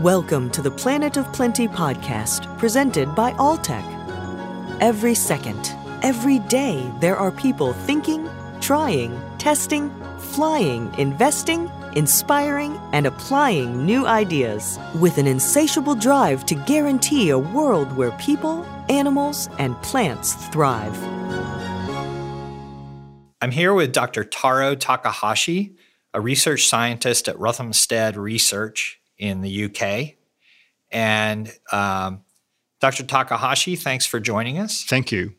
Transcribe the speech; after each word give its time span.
Welcome 0.00 0.48
to 0.52 0.62
the 0.62 0.70
Planet 0.70 1.18
of 1.18 1.30
Plenty 1.34 1.68
podcast, 1.68 2.56
presented 2.56 3.14
by 3.14 3.32
Alltech. 3.32 3.84
Every 4.80 5.14
second, 5.14 5.74
every 6.00 6.38
day, 6.38 6.90
there 7.00 7.16
are 7.18 7.30
people 7.30 7.74
thinking, 7.74 8.26
trying, 8.62 9.20
testing, 9.36 9.90
flying, 10.18 10.90
investing, 10.94 11.70
inspiring, 11.96 12.80
and 12.94 13.06
applying 13.06 13.84
new 13.84 14.06
ideas 14.06 14.78
with 14.94 15.18
an 15.18 15.26
insatiable 15.26 15.96
drive 15.96 16.46
to 16.46 16.54
guarantee 16.54 17.28
a 17.28 17.38
world 17.38 17.94
where 17.94 18.12
people, 18.12 18.64
animals, 18.88 19.50
and 19.58 19.76
plants 19.82 20.32
thrive. 20.46 20.96
I'm 23.42 23.50
here 23.50 23.74
with 23.74 23.92
Dr. 23.92 24.24
Taro 24.24 24.74
Takahashi, 24.76 25.76
a 26.14 26.22
research 26.22 26.68
scientist 26.68 27.28
at 27.28 27.36
Rothamsted 27.36 28.16
Research 28.16 28.99
in 29.20 29.42
the 29.42 29.66
UK. 29.66 30.14
And 30.90 31.52
um, 31.70 32.22
Dr. 32.80 33.04
Takahashi, 33.04 33.76
thanks 33.76 34.06
for 34.06 34.18
joining 34.18 34.58
us. 34.58 34.82
Thank 34.82 35.12
you. 35.12 35.34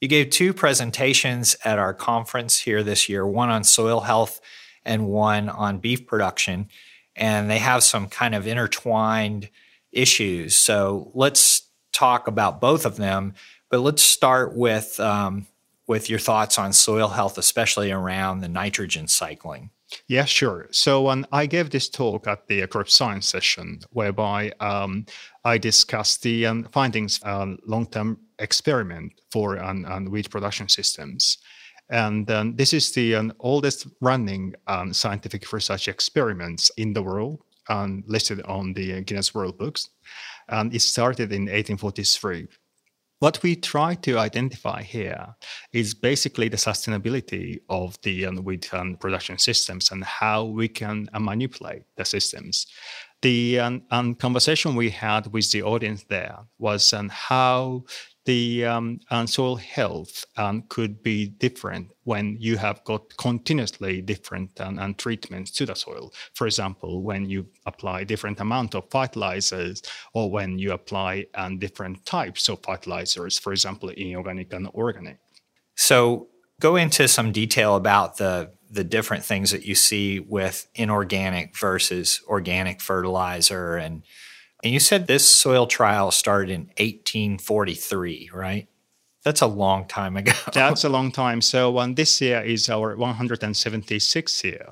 You 0.00 0.08
gave 0.08 0.30
two 0.30 0.52
presentations 0.52 1.56
at 1.64 1.78
our 1.78 1.94
conference 1.94 2.58
here 2.58 2.82
this 2.82 3.08
year 3.08 3.24
one 3.24 3.48
on 3.48 3.62
soil 3.62 4.00
health 4.00 4.40
and 4.84 5.06
one 5.06 5.48
on 5.48 5.78
beef 5.78 6.06
production. 6.06 6.68
And 7.14 7.48
they 7.48 7.58
have 7.58 7.84
some 7.84 8.08
kind 8.08 8.34
of 8.34 8.46
intertwined 8.46 9.48
issues. 9.92 10.56
So 10.56 11.12
let's 11.14 11.62
talk 11.92 12.26
about 12.26 12.60
both 12.60 12.84
of 12.84 12.96
them. 12.96 13.34
But 13.70 13.80
let's 13.80 14.02
start 14.02 14.56
with, 14.56 14.98
um, 14.98 15.46
with 15.86 16.10
your 16.10 16.18
thoughts 16.18 16.58
on 16.58 16.72
soil 16.72 17.08
health, 17.08 17.38
especially 17.38 17.92
around 17.92 18.40
the 18.40 18.48
nitrogen 18.48 19.06
cycling. 19.06 19.70
Yeah, 20.08 20.24
sure. 20.24 20.68
So 20.70 21.08
um, 21.08 21.26
I 21.32 21.46
gave 21.46 21.70
this 21.70 21.88
talk 21.88 22.26
at 22.26 22.46
the 22.46 22.66
crop 22.66 22.88
science 22.88 23.28
session, 23.28 23.80
whereby 23.90 24.52
um, 24.60 25.06
I 25.44 25.58
discussed 25.58 26.22
the 26.22 26.46
um, 26.46 26.68
findings 26.72 27.22
on 27.22 27.58
long-term 27.66 28.18
experiment 28.38 29.20
for 29.30 29.58
um, 29.62 29.84
on 29.86 30.10
wheat 30.10 30.30
production 30.30 30.68
systems. 30.68 31.38
And 31.90 32.30
um, 32.30 32.56
this 32.56 32.72
is 32.72 32.92
the 32.92 33.16
um, 33.16 33.32
oldest 33.40 33.86
running 34.00 34.54
scientific 34.92 35.52
research 35.52 35.88
experiments 35.88 36.70
in 36.76 36.92
the 36.92 37.02
world, 37.02 37.40
listed 38.06 38.40
on 38.42 38.72
the 38.72 39.02
Guinness 39.02 39.34
World 39.34 39.58
Books. 39.58 39.90
And 40.48 40.74
it 40.74 40.80
started 40.80 41.32
in 41.32 41.42
1843. 41.42 42.48
What 43.22 43.40
we 43.44 43.54
try 43.54 43.94
to 44.06 44.18
identify 44.18 44.82
here 44.82 45.36
is 45.72 45.94
basically 45.94 46.48
the 46.48 46.56
sustainability 46.56 47.60
of 47.68 47.96
the 48.02 48.26
um, 48.26 48.38
wheat 48.38 48.74
um, 48.74 48.96
production 48.96 49.38
systems 49.38 49.92
and 49.92 50.02
how 50.02 50.42
we 50.42 50.66
can 50.66 51.08
uh, 51.14 51.20
manipulate 51.20 51.84
the 51.96 52.04
systems. 52.04 52.66
The 53.20 53.60
um, 53.60 53.82
um 53.92 54.16
conversation 54.16 54.74
we 54.74 54.90
had 54.90 55.32
with 55.32 55.52
the 55.52 55.62
audience 55.62 56.02
there 56.08 56.36
was 56.58 56.92
on 56.92 57.10
how 57.10 57.84
the 58.24 58.64
um, 58.64 59.00
soil 59.26 59.56
health 59.56 60.24
um, 60.36 60.62
could 60.68 61.02
be 61.02 61.26
different 61.26 61.90
when 62.04 62.36
you 62.38 62.56
have 62.56 62.82
got 62.84 63.16
continuously 63.16 64.00
different 64.00 64.60
um, 64.60 64.94
treatments 64.94 65.50
to 65.52 65.66
the 65.66 65.74
soil. 65.74 66.12
For 66.34 66.46
example, 66.46 67.02
when 67.02 67.28
you 67.28 67.46
apply 67.66 68.04
different 68.04 68.40
amount 68.40 68.74
of 68.74 68.90
fertilizers 68.90 69.82
or 70.14 70.30
when 70.30 70.58
you 70.58 70.72
apply 70.72 71.26
um, 71.34 71.58
different 71.58 72.04
types 72.06 72.48
of 72.48 72.62
fertilizers, 72.62 73.38
for 73.38 73.52
example, 73.52 73.88
inorganic 73.88 74.52
and 74.52 74.68
organic. 74.68 75.18
So 75.74 76.28
go 76.60 76.76
into 76.76 77.08
some 77.08 77.32
detail 77.32 77.76
about 77.76 78.18
the 78.18 78.52
the 78.70 78.84
different 78.84 79.22
things 79.22 79.50
that 79.50 79.66
you 79.66 79.74
see 79.74 80.18
with 80.18 80.66
inorganic 80.74 81.54
versus 81.58 82.22
organic 82.26 82.80
fertilizer 82.80 83.76
and 83.76 84.02
and 84.62 84.72
you 84.72 84.80
said 84.80 85.06
this 85.06 85.26
soil 85.26 85.66
trial 85.66 86.10
started 86.10 86.50
in 86.50 86.66
1843, 86.78 88.30
right? 88.32 88.68
That's 89.24 89.40
a 89.40 89.46
long 89.46 89.86
time 89.86 90.16
ago. 90.16 90.32
That's 90.52 90.84
a 90.84 90.88
long 90.88 91.12
time. 91.12 91.40
So 91.40 91.78
um, 91.78 91.94
this 91.94 92.20
year 92.20 92.42
is 92.42 92.68
our 92.68 92.96
176th 92.96 94.44
year. 94.44 94.66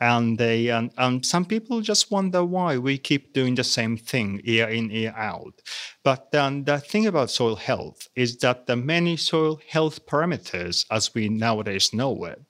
And 0.00 0.36
they, 0.36 0.70
um, 0.70 0.90
um, 0.98 1.22
some 1.22 1.44
people 1.44 1.80
just 1.80 2.10
wonder 2.10 2.44
why 2.44 2.78
we 2.78 2.98
keep 2.98 3.32
doing 3.32 3.54
the 3.54 3.62
same 3.64 3.96
thing 3.96 4.40
year 4.44 4.68
in, 4.68 4.90
year 4.90 5.14
out. 5.16 5.62
But 6.02 6.34
um, 6.34 6.64
the 6.64 6.78
thing 6.78 7.06
about 7.06 7.30
soil 7.30 7.54
health 7.54 8.08
is 8.16 8.36
that 8.38 8.66
the 8.66 8.74
many 8.74 9.16
soil 9.16 9.60
health 9.68 10.04
parameters, 10.06 10.84
as 10.90 11.14
we 11.14 11.28
nowadays 11.28 11.94
know 11.94 12.24
it, 12.24 12.42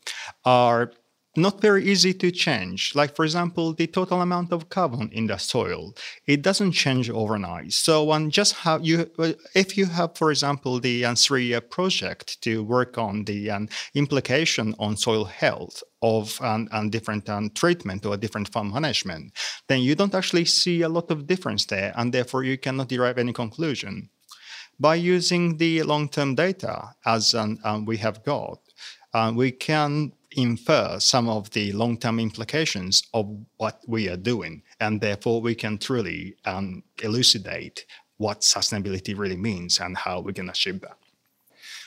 are 0.44 0.92
not 1.36 1.60
very 1.60 1.84
easy 1.84 2.14
to 2.14 2.30
change. 2.30 2.94
Like, 2.94 3.14
for 3.16 3.24
example, 3.24 3.72
the 3.72 3.86
total 3.86 4.20
amount 4.20 4.52
of 4.52 4.68
carbon 4.68 5.10
in 5.12 5.26
the 5.26 5.38
soil, 5.38 5.94
it 6.26 6.42
doesn't 6.42 6.72
change 6.72 7.10
overnight. 7.10 7.72
So, 7.72 8.12
um, 8.12 8.30
just 8.30 8.54
how 8.54 8.78
you, 8.78 9.10
uh, 9.18 9.32
if 9.54 9.76
you 9.76 9.86
have, 9.86 10.16
for 10.16 10.30
example, 10.30 10.80
the 10.80 11.04
um, 11.04 11.16
three-year 11.16 11.60
project 11.60 12.40
to 12.42 12.62
work 12.62 12.98
on 12.98 13.24
the 13.24 13.50
um, 13.50 13.68
implication 13.94 14.74
on 14.78 14.96
soil 14.96 15.24
health 15.24 15.82
of 16.02 16.40
um, 16.42 16.68
um, 16.70 16.90
different 16.90 17.28
um, 17.28 17.50
treatment 17.50 18.04
or 18.06 18.16
different 18.16 18.48
farm 18.48 18.72
management, 18.72 19.32
then 19.68 19.80
you 19.80 19.94
don't 19.94 20.14
actually 20.14 20.44
see 20.44 20.82
a 20.82 20.88
lot 20.88 21.10
of 21.10 21.26
difference 21.26 21.64
there, 21.66 21.92
and 21.96 22.12
therefore 22.12 22.44
you 22.44 22.58
cannot 22.58 22.88
derive 22.88 23.18
any 23.18 23.32
conclusion. 23.32 24.08
By 24.78 24.96
using 24.96 25.56
the 25.56 25.82
long-term 25.84 26.34
data 26.34 26.94
as 27.06 27.34
um, 27.34 27.58
um, 27.64 27.84
we 27.84 27.96
have 27.98 28.24
got, 28.24 28.58
uh, 29.14 29.32
we 29.34 29.52
can 29.52 30.12
infer 30.36 30.98
some 31.00 31.28
of 31.28 31.50
the 31.50 31.72
long-term 31.72 32.20
implications 32.20 33.02
of 33.12 33.26
what 33.56 33.80
we 33.86 34.08
are 34.08 34.16
doing, 34.16 34.62
and 34.80 35.00
therefore 35.00 35.40
we 35.40 35.54
can 35.54 35.78
truly 35.78 36.36
um, 36.44 36.82
elucidate 37.02 37.86
what 38.16 38.40
sustainability 38.40 39.16
really 39.16 39.36
means 39.36 39.80
and 39.80 39.96
how 39.96 40.20
we 40.20 40.32
can 40.32 40.48
achieve 40.48 40.80
that. 40.80 40.96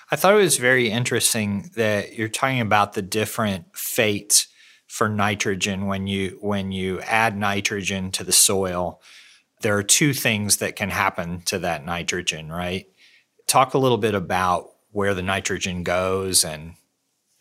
I 0.09 0.16
thought 0.16 0.35
it 0.35 0.38
was 0.38 0.58
very 0.58 0.90
interesting 0.90 1.69
that 1.75 2.16
you're 2.16 2.30
talking 2.30 2.62
about 2.62 2.94
the 2.94 3.02
different 3.02 3.75
fates 3.75 4.47
for 4.88 5.09
nitrogen 5.09 5.85
when 5.85 6.08
you 6.08 6.38
when 6.41 6.72
you 6.72 7.02
add 7.02 7.38
nitrogen 7.38 8.12
to 8.12 8.24
the 8.24 8.31
soil. 8.31 9.02
There 9.62 9.78
are 9.78 9.84
two 9.84 10.14
things 10.14 10.58
that 10.58 10.78
can 10.78 10.91
happen 10.91 11.41
to 11.41 11.59
that 11.59 11.84
nitrogen, 11.84 12.50
right? 12.50 12.88
Talk 13.47 13.74
a 13.74 13.79
little 13.79 13.97
bit 13.97 14.16
about 14.16 14.69
where 14.91 15.14
the 15.14 15.22
nitrogen 15.22 15.84
goes 15.84 16.46
and 16.46 16.75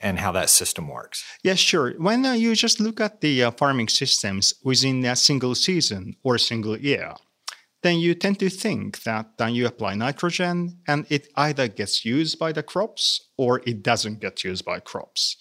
and 0.00 0.18
how 0.18 0.32
that 0.32 0.50
system 0.50 0.88
works. 0.88 1.24
Yes, 1.42 1.58
sure. 1.58 1.92
When 1.98 2.24
you 2.38 2.54
just 2.54 2.80
look 2.80 3.00
at 3.00 3.20
the 3.20 3.44
uh, 3.44 3.50
farming 3.52 3.88
systems 3.88 4.54
within 4.62 5.04
a 5.04 5.16
single 5.16 5.54
season 5.54 6.16
or 6.22 6.34
a 6.34 6.40
single 6.40 6.76
year, 6.76 7.14
then 7.82 7.98
you 7.98 8.14
tend 8.14 8.38
to 8.40 8.50
think 8.50 9.02
that 9.04 9.26
uh, 9.40 9.46
you 9.46 9.66
apply 9.66 9.94
nitrogen 9.94 10.78
and 10.88 11.06
it 11.08 11.28
either 11.36 11.68
gets 11.68 12.04
used 12.04 12.38
by 12.38 12.52
the 12.52 12.62
crops 12.62 13.28
or 13.36 13.62
it 13.66 13.82
doesn't 13.82 14.20
get 14.20 14.42
used 14.44 14.64
by 14.64 14.80
crops. 14.80 15.36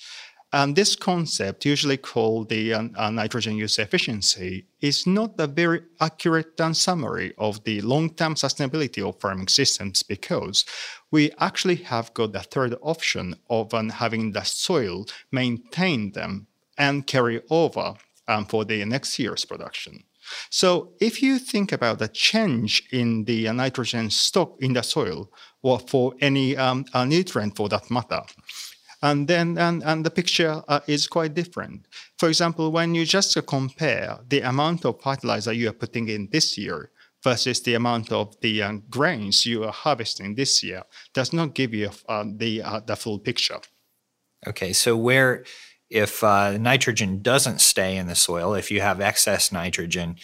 And 0.55 0.73
this 0.73 0.95
concept, 0.95 1.65
usually 1.65 1.97
called 1.97 2.47
the 2.47 2.73
uh, 2.73 2.83
uh, 2.95 3.09
nitrogen 3.09 3.57
use 3.57 3.77
efficiency, 3.77 4.65
is 4.79 5.05
not 5.05 5.31
a 5.37 5.47
very 5.47 5.81
accurate 5.99 6.61
uh, 6.61 6.71
summary 6.71 7.33
of 7.37 7.61
the 7.65 7.81
long-term 7.81 8.35
sustainability 8.35 9.05
of 9.05 9.19
farming 9.19 9.49
systems 9.49 10.01
because 10.01 10.63
we 11.11 11.31
actually 11.39 11.75
have 11.75 12.13
got 12.13 12.31
the 12.31 12.39
third 12.39 12.73
option 12.81 13.35
of 13.49 13.73
um, 13.73 13.89
having 13.89 14.31
the 14.31 14.43
soil 14.43 15.05
maintain 15.29 16.13
them 16.13 16.47
and 16.77 17.05
carry 17.05 17.41
over 17.49 17.95
um, 18.29 18.45
for 18.45 18.63
the 18.63 18.85
next 18.85 19.19
year's 19.19 19.43
production. 19.43 20.05
So 20.49 20.93
if 21.01 21.21
you 21.21 21.37
think 21.37 21.73
about 21.73 21.99
the 21.99 22.07
change 22.07 22.87
in 22.93 23.25
the 23.25 23.49
uh, 23.49 23.51
nitrogen 23.51 24.09
stock 24.09 24.55
in 24.61 24.71
the 24.71 24.83
soil 24.83 25.29
or 25.63 25.79
for 25.79 26.13
any 26.21 26.55
um, 26.55 26.85
nutrient 26.93 27.57
for 27.57 27.67
that 27.67 27.91
matter, 27.91 28.21
and 29.01 29.27
then 29.27 29.57
and, 29.57 29.83
and 29.83 30.05
the 30.05 30.09
picture 30.09 30.61
uh, 30.67 30.79
is 30.87 31.07
quite 31.07 31.33
different. 31.33 31.87
For 32.17 32.29
example, 32.29 32.71
when 32.71 32.95
you 32.95 33.05
just 33.05 33.37
compare 33.45 34.19
the 34.27 34.41
amount 34.41 34.85
of 34.85 35.01
fertilizer 35.01 35.53
you 35.53 35.69
are 35.69 35.73
putting 35.73 36.07
in 36.09 36.29
this 36.31 36.57
year 36.57 36.91
versus 37.23 37.61
the 37.61 37.73
amount 37.73 38.11
of 38.11 38.39
the 38.41 38.61
uh, 38.61 38.73
grains 38.89 39.45
you 39.45 39.63
are 39.63 39.71
harvesting 39.71 40.35
this 40.35 40.63
year, 40.63 40.83
does 41.13 41.33
not 41.33 41.55
give 41.55 41.73
you 41.73 41.89
uh, 42.07 42.23
the 42.27 42.61
uh, 42.61 42.79
the 42.79 42.95
full 42.95 43.19
picture. 43.19 43.59
Okay, 44.47 44.73
so 44.73 44.95
where 44.95 45.43
if 45.89 46.23
uh, 46.23 46.57
nitrogen 46.57 47.21
doesn't 47.21 47.61
stay 47.61 47.97
in 47.97 48.07
the 48.07 48.15
soil, 48.15 48.53
if 48.53 48.71
you 48.71 48.81
have 48.81 49.01
excess 49.01 49.51
nitrogen 49.51 50.17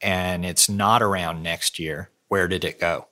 and 0.00 0.44
it's 0.44 0.68
not 0.68 1.02
around 1.02 1.42
next 1.42 1.78
year, 1.78 2.10
where 2.28 2.48
did 2.48 2.64
it 2.64 2.80
go? 2.80 3.08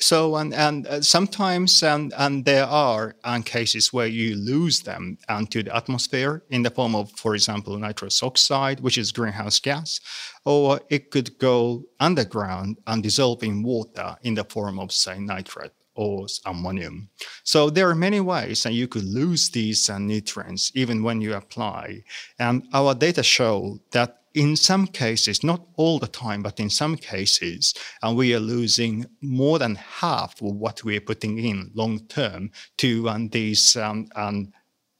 So 0.00 0.36
and 0.36 0.52
and 0.54 0.86
uh, 0.86 1.00
sometimes 1.02 1.82
and 1.82 2.12
and 2.16 2.44
there 2.44 2.66
are 2.66 3.16
um, 3.24 3.42
cases 3.42 3.92
where 3.92 4.06
you 4.06 4.36
lose 4.36 4.80
them 4.80 5.18
into 5.28 5.62
the 5.62 5.74
atmosphere 5.74 6.42
in 6.50 6.62
the 6.62 6.70
form 6.70 6.94
of, 6.94 7.10
for 7.12 7.34
example, 7.34 7.78
nitrous 7.78 8.22
oxide, 8.22 8.80
which 8.80 8.98
is 8.98 9.12
greenhouse 9.12 9.60
gas, 9.60 10.00
or 10.44 10.80
it 10.90 11.10
could 11.10 11.38
go 11.38 11.84
underground 12.00 12.78
and 12.86 13.02
dissolve 13.02 13.42
in 13.42 13.62
water 13.62 14.16
in 14.22 14.34
the 14.34 14.44
form 14.44 14.78
of 14.78 14.92
say 14.92 15.18
nitrate 15.18 15.72
or 15.94 16.26
ammonium. 16.46 17.08
So 17.44 17.70
there 17.70 17.88
are 17.88 17.94
many 17.94 18.20
ways 18.20 18.62
that 18.62 18.72
you 18.72 18.88
could 18.88 19.04
lose 19.04 19.50
these 19.50 19.88
uh, 19.88 19.98
nutrients 19.98 20.72
even 20.74 21.02
when 21.02 21.20
you 21.20 21.34
apply. 21.34 22.04
And 22.38 22.66
our 22.72 22.94
data 22.94 23.22
show 23.22 23.80
that 23.92 24.20
in 24.34 24.56
some 24.56 24.86
cases, 24.88 25.44
not 25.44 25.64
all 25.76 25.98
the 26.00 26.08
time, 26.08 26.42
but 26.42 26.58
in 26.58 26.68
some 26.68 26.96
cases, 26.96 27.72
and 28.02 28.16
we 28.16 28.34
are 28.34 28.40
losing 28.40 29.06
more 29.20 29.60
than 29.60 29.76
half 29.76 30.42
of 30.42 30.56
what 30.56 30.82
we 30.82 30.96
are 30.96 31.00
putting 31.00 31.38
in 31.38 31.70
long 31.74 32.00
term 32.06 32.50
to 32.78 33.08
um, 33.08 33.28
these 33.28 33.76
um, 33.76 34.08
um, 34.16 34.52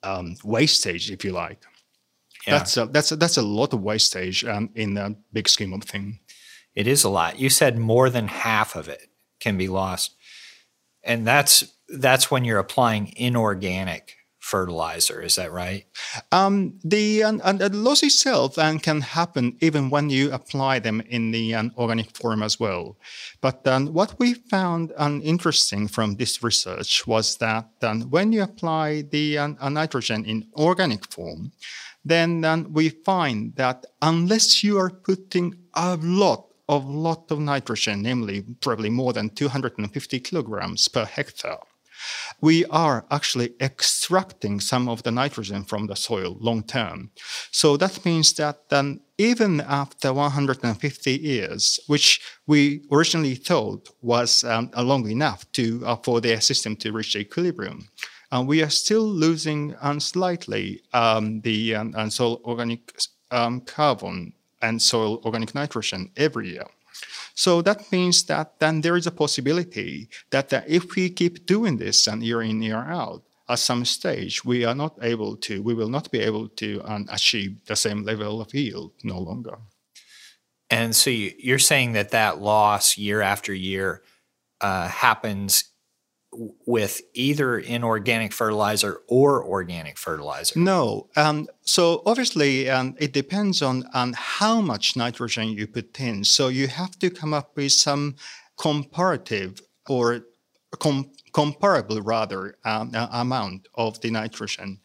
um, 0.05 0.37
wastage, 0.45 1.11
if 1.11 1.25
you 1.25 1.33
like. 1.33 1.65
Yeah. 2.47 2.59
That's 2.59 2.77
a, 2.77 2.87
that's 2.87 3.11
a, 3.11 3.17
that's 3.17 3.37
a 3.37 3.43
lot 3.43 3.73
of 3.73 3.83
wastage 3.83 4.45
um, 4.45 4.71
in 4.75 4.95
the 4.95 5.17
big 5.33 5.49
scheme 5.49 5.73
of 5.73 5.83
things. 5.83 6.17
It 6.75 6.87
is 6.87 7.05
a 7.05 7.09
lot. 7.09 7.39
You 7.39 7.51
said 7.51 7.79
more 7.79 8.11
than 8.11 8.29
half 8.29 8.77
of 8.77 8.89
it 8.89 9.09
can 9.41 9.57
be 9.57 9.69
lost, 9.69 10.15
and 11.05 11.27
that's 11.27 11.65
that's 11.89 12.31
when 12.31 12.45
you're 12.45 12.59
applying 12.59 13.13
inorganic 13.17 14.17
fertilizer. 14.45 15.23
Is 15.23 15.37
that 15.37 15.51
right? 15.53 15.87
Um, 16.31 16.79
the, 16.85 17.23
uh, 17.23 17.53
the 17.53 17.71
loss 17.73 18.03
itself 18.03 18.59
um, 18.59 18.79
can 18.79 19.01
happen 19.01 19.57
even 19.61 19.89
when 19.89 20.11
you 20.11 20.31
apply 20.33 20.81
them 20.81 21.01
in 21.09 21.31
the 21.31 21.55
um, 21.55 21.73
organic 21.79 22.15
form 22.15 22.43
as 22.43 22.61
well. 22.61 22.99
But 23.41 23.67
um, 23.67 23.87
what 23.87 24.19
we 24.19 24.35
found 24.35 24.93
um, 24.99 25.23
interesting 25.25 25.89
from 25.89 26.17
this 26.17 26.43
research 26.43 27.07
was 27.07 27.39
that 27.39 27.71
um, 27.83 28.03
when 28.11 28.33
you 28.33 28.43
apply 28.43 29.03
the 29.11 29.39
uh, 29.39 29.69
nitrogen 29.71 30.27
in 30.27 30.47
organic 30.55 31.11
form, 31.11 31.53
then 32.05 32.67
we 32.71 32.91
find 32.91 33.57
that 33.57 33.87
unless 34.03 34.63
you 34.63 34.77
are 34.79 34.91
putting 34.91 35.55
a 35.73 35.97
lot 35.97 36.54
of 36.69 36.89
lot 36.89 37.31
of 37.31 37.39
nitrogen, 37.39 38.03
namely 38.03 38.43
probably 38.61 38.91
more 38.91 39.13
than 39.13 39.31
250 39.31 40.21
kilograms 40.21 40.89
per 40.89 41.05
hectare, 41.05 41.59
we 42.41 42.65
are 42.67 43.05
actually 43.11 43.55
extracting 43.61 44.61
some 44.61 44.89
of 44.89 45.03
the 45.03 45.11
nitrogen 45.11 45.65
from 45.65 45.87
the 45.87 45.97
soil 45.97 46.37
long 46.41 46.63
term. 46.63 47.11
So 47.51 47.77
that 47.77 48.05
means 48.05 48.33
that 48.35 48.69
then 48.69 49.01
even 49.19 49.61
after 49.61 50.13
150 50.13 51.13
years, 51.13 51.79
which 51.87 52.21
we 52.47 52.83
originally 52.91 53.37
thought 53.37 53.89
was 54.03 54.45
um, 54.45 54.71
long 54.77 55.09
enough 55.09 55.51
to 55.53 55.83
uh, 55.87 55.97
for 55.97 56.21
the 56.21 56.41
system 56.41 56.77
to 56.77 56.93
reach 56.93 57.17
equilibrium, 57.17 57.89
uh, 58.33 58.43
we 58.45 58.63
are 58.63 58.71
still 58.71 59.07
losing 59.07 59.77
um, 59.81 60.01
slightly 60.01 60.83
um, 60.93 61.41
the 61.43 61.75
um, 61.75 62.11
soil 62.11 62.41
organic 62.45 62.93
um, 63.31 63.61
carbon 63.61 64.33
and 64.65 64.81
soil 64.81 65.21
organic 65.25 65.55
nitrogen 65.55 66.11
every 66.17 66.49
year. 66.55 66.67
So 67.35 67.63
that 67.63 67.81
means 67.93 68.25
that 68.25 68.59
then 68.61 68.81
there 68.81 68.97
is 68.97 69.07
a 69.07 69.19
possibility 69.23 70.09
that 70.31 70.53
uh, 70.53 70.63
if 70.67 70.95
we 70.95 71.11
keep 71.11 71.47
doing 71.47 71.79
this 71.79 72.07
and 72.07 72.23
year 72.23 72.43
in, 72.43 72.63
year 72.63 72.85
out, 73.03 73.23
at 73.49 73.59
some 73.59 73.85
stage 73.85 74.45
we 74.45 74.65
are 74.65 74.75
not 74.75 74.95
able 75.03 75.37
to, 75.37 75.63
we 75.63 75.75
will 75.75 75.91
not 75.91 76.11
be 76.11 76.21
able 76.21 76.49
to 76.49 76.81
um, 76.85 77.07
achieve 77.11 77.53
the 77.67 77.77
same 77.77 78.03
level 78.05 78.41
of 78.41 78.55
yield 78.55 78.93
no 79.03 79.19
longer. 79.19 79.59
And 80.71 80.97
so 80.97 81.11
you're 81.11 81.59
saying 81.59 81.93
that 81.93 82.11
that 82.11 82.41
loss 82.41 82.97
year 82.97 83.21
after 83.21 83.53
year 83.53 84.03
uh, 84.61 84.89
happens 84.89 85.65
with 86.67 87.01
either 87.15 87.59
inorganic 87.59 88.33
fertilizer 88.33 89.01
or 89.09 89.45
organic 89.45 89.99
fertilizer? 89.99 90.59
No. 90.59 91.09
Um, 91.17 91.49
so 91.63 92.03
obviously, 92.07 92.69
um, 92.69 92.95
it 92.99 93.13
depends 93.13 93.63
on, 93.63 93.85
on 93.95 94.15
how 94.17 94.61
much 94.61 94.97
nitrogen 94.97 95.49
you 95.49 95.67
put 95.67 95.99
in. 96.01 96.25
So 96.25 96.49
you 96.49 96.69
have 96.69 96.99
to 96.99 97.11
come 97.11 97.35
up 97.35 97.57
with 97.57 97.73
some 97.73 98.17
comparative 98.59 99.61
or 99.89 100.21
com- 100.77 101.11
comparable 101.33 102.01
rather 102.01 102.57
um, 102.65 102.91
amount 102.95 103.69
of 103.75 104.01
the 104.01 104.11
nitrogen. 104.11 104.79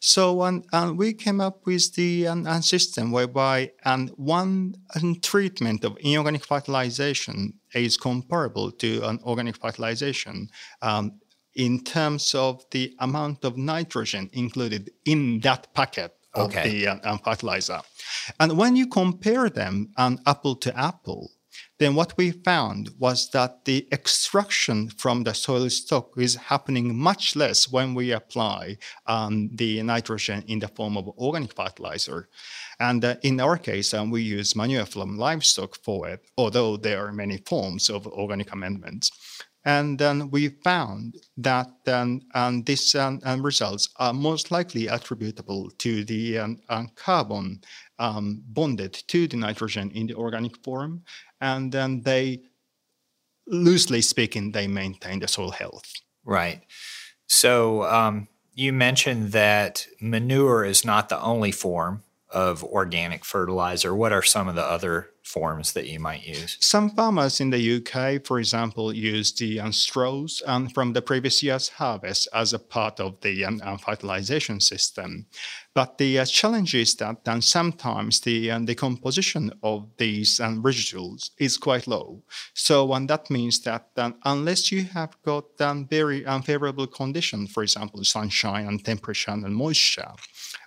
So 0.00 0.42
um, 0.42 0.62
um, 0.72 0.96
we 0.96 1.14
came 1.14 1.40
up 1.40 1.66
with 1.66 1.94
the 1.94 2.28
um, 2.28 2.62
system 2.62 3.10
whereby 3.10 3.72
um, 3.84 4.08
one 4.16 4.74
treatment 5.22 5.84
of 5.84 5.96
inorganic 6.00 6.44
fertilization 6.44 7.54
is 7.74 7.96
comparable 7.96 8.70
to 8.72 9.00
an 9.08 9.18
organic 9.24 9.56
fertilization 9.56 10.48
um, 10.82 11.20
in 11.54 11.82
terms 11.82 12.34
of 12.34 12.64
the 12.70 12.94
amount 12.98 13.44
of 13.44 13.56
nitrogen 13.56 14.28
included 14.32 14.90
in 15.06 15.40
that 15.40 15.72
packet 15.72 16.12
of 16.34 16.50
okay. 16.50 16.68
the 16.68 16.88
uh, 16.88 17.16
fertilizer. 17.18 17.80
And 18.40 18.58
when 18.58 18.76
you 18.76 18.86
compare 18.88 19.48
them 19.48 19.90
um, 19.96 20.18
apple 20.26 20.56
to 20.56 20.76
apple, 20.78 21.30
then 21.78 21.94
what 21.94 22.16
we 22.16 22.30
found 22.30 22.90
was 22.98 23.30
that 23.30 23.64
the 23.64 23.88
extraction 23.90 24.88
from 24.90 25.24
the 25.24 25.34
soil 25.34 25.68
stock 25.68 26.12
is 26.16 26.36
happening 26.36 26.96
much 26.96 27.34
less 27.34 27.70
when 27.70 27.94
we 27.94 28.12
apply 28.12 28.76
um, 29.06 29.50
the 29.54 29.82
nitrogen 29.82 30.44
in 30.46 30.60
the 30.60 30.68
form 30.68 30.96
of 30.96 31.08
organic 31.18 31.54
fertilizer. 31.54 32.28
And 32.78 33.04
uh, 33.04 33.16
in 33.22 33.40
our 33.40 33.58
case, 33.58 33.92
um, 33.92 34.10
we 34.10 34.22
use 34.22 34.54
manure 34.54 34.86
from 34.86 35.18
livestock 35.18 35.76
for 35.82 36.08
it, 36.08 36.20
although 36.38 36.76
there 36.76 37.06
are 37.06 37.12
many 37.12 37.38
forms 37.38 37.90
of 37.90 38.06
organic 38.06 38.52
amendments. 38.52 39.10
And 39.64 39.98
then 39.98 40.30
we 40.30 40.48
found 40.62 41.16
that 41.38 41.70
um, 41.86 42.20
um, 42.34 42.62
these 42.64 42.94
um, 42.94 43.20
results 43.42 43.88
are 43.96 44.12
most 44.12 44.50
likely 44.50 44.88
attributable 44.88 45.70
to 45.78 46.04
the 46.04 46.38
um, 46.38 46.90
carbon 46.96 47.62
um, 47.98 48.42
bonded 48.46 48.92
to 49.08 49.26
the 49.28 49.36
nitrogen 49.36 49.90
in 49.92 50.06
the 50.06 50.14
organic 50.14 50.56
form. 50.62 51.02
And 51.40 51.72
then 51.72 52.02
they, 52.02 52.42
loosely 53.46 54.02
speaking, 54.02 54.52
they 54.52 54.66
maintain 54.66 55.20
the 55.20 55.28
soil 55.28 55.50
health. 55.50 55.92
Right. 56.24 56.62
So 57.26 57.84
um, 57.84 58.28
you 58.54 58.72
mentioned 58.72 59.32
that 59.32 59.86
manure 60.00 60.64
is 60.64 60.84
not 60.84 61.08
the 61.08 61.20
only 61.20 61.52
form 61.52 62.02
of 62.34 62.64
organic 62.64 63.24
fertilizer. 63.24 63.94
What 63.94 64.12
are 64.12 64.22
some 64.22 64.48
of 64.48 64.56
the 64.56 64.64
other 64.64 65.10
forms 65.22 65.72
that 65.72 65.86
you 65.86 66.00
might 66.00 66.26
use? 66.26 66.58
Some 66.60 66.90
farmers 66.90 67.40
in 67.40 67.50
the 67.50 67.76
UK, 67.76 68.26
for 68.26 68.38
example, 68.40 68.92
use 68.92 69.32
the 69.32 69.60
um, 69.60 69.72
straws 69.72 70.42
um, 70.46 70.68
from 70.68 70.92
the 70.92 71.00
previous 71.00 71.42
year's 71.42 71.68
harvest 71.68 72.28
as 72.34 72.52
a 72.52 72.58
part 72.58 73.00
of 73.00 73.20
the 73.20 73.44
um, 73.44 73.60
um 73.64 73.78
fertilization 73.78 74.60
system. 74.60 75.26
But 75.74 75.98
the 75.98 76.18
uh, 76.18 76.24
challenge 76.24 76.74
is 76.74 76.94
that 76.96 77.26
um, 77.26 77.40
sometimes 77.40 78.20
the 78.20 78.50
um, 78.50 78.64
decomposition 78.66 79.52
of 79.62 79.88
these 79.96 80.40
um, 80.40 80.62
residuals 80.62 81.30
is 81.38 81.56
quite 81.56 81.86
low. 81.86 82.22
So 82.54 82.92
um, 82.92 83.06
that 83.06 83.30
means 83.30 83.60
that 83.62 83.90
unless 84.24 84.72
you 84.72 84.84
have 84.84 85.16
got 85.22 85.44
very 85.88 86.26
unfavorable 86.26 86.86
conditions, 86.88 87.52
for 87.52 87.62
example, 87.62 88.02
sunshine 88.04 88.66
and 88.66 88.84
temperature 88.84 89.30
and 89.30 89.54
moisture, 89.54 90.12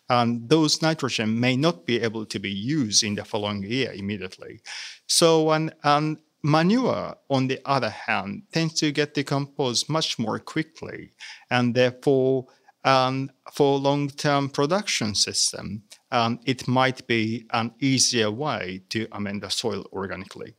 and 0.09 0.47
those 0.49 0.81
nitrogen 0.81 1.39
may 1.39 1.55
not 1.55 1.85
be 1.85 2.01
able 2.01 2.25
to 2.25 2.39
be 2.39 2.51
used 2.51 3.03
in 3.03 3.15
the 3.15 3.25
following 3.25 3.63
year 3.63 3.91
immediately. 3.93 4.61
So, 5.07 5.51
and, 5.51 5.73
and 5.83 6.17
manure, 6.43 7.15
on 7.29 7.47
the 7.47 7.59
other 7.65 7.89
hand, 7.89 8.43
tends 8.51 8.75
to 8.75 8.91
get 8.91 9.13
decomposed 9.13 9.89
much 9.89 10.17
more 10.19 10.39
quickly, 10.39 11.13
and 11.49 11.75
therefore, 11.75 12.45
um, 12.83 13.29
for 13.53 13.77
long-term 13.77 14.49
production 14.49 15.13
system, 15.13 15.83
um, 16.11 16.39
it 16.45 16.67
might 16.67 17.05
be 17.07 17.45
an 17.51 17.73
easier 17.81 18.31
way 18.31 18.81
to 18.89 19.07
amend 19.11 19.41
the 19.43 19.49
soil 19.49 19.85
organically. 19.91 20.55